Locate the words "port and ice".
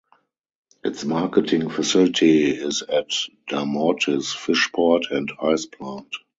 4.73-5.67